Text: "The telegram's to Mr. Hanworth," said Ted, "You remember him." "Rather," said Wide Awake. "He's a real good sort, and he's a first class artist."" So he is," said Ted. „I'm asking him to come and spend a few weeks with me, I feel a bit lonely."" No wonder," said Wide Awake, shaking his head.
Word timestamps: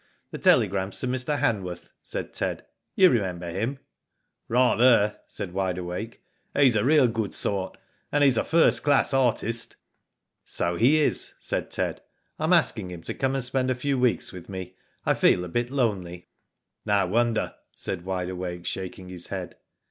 "The 0.31 0.39
telegram's 0.39 0.99
to 1.01 1.07
Mr. 1.07 1.37
Hanworth," 1.37 1.91
said 2.01 2.33
Ted, 2.33 2.65
"You 2.95 3.11
remember 3.11 3.51
him." 3.51 3.77
"Rather," 4.47 5.19
said 5.27 5.53
Wide 5.53 5.77
Awake. 5.77 6.23
"He's 6.57 6.75
a 6.75 6.83
real 6.83 7.07
good 7.07 7.35
sort, 7.35 7.77
and 8.11 8.23
he's 8.23 8.35
a 8.35 8.43
first 8.43 8.81
class 8.81 9.13
artist."" 9.13 9.75
So 10.43 10.75
he 10.75 11.03
is," 11.03 11.33
said 11.39 11.69
Ted. 11.69 12.01
„I'm 12.39 12.51
asking 12.51 12.89
him 12.89 13.03
to 13.03 13.13
come 13.13 13.35
and 13.35 13.43
spend 13.43 13.69
a 13.69 13.75
few 13.75 13.99
weeks 13.99 14.31
with 14.33 14.49
me, 14.49 14.73
I 15.05 15.13
feel 15.13 15.45
a 15.45 15.47
bit 15.47 15.69
lonely."" 15.69 16.29
No 16.87 17.05
wonder," 17.05 17.53
said 17.75 18.03
Wide 18.03 18.29
Awake, 18.29 18.65
shaking 18.65 19.07
his 19.09 19.27
head. 19.27 19.55